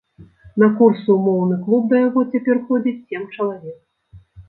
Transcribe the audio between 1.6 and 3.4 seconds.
клуб да яго цяпер ходзіць сем